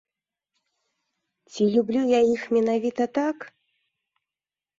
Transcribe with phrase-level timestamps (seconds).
[1.51, 3.37] Ці люблю я іх менавіта так?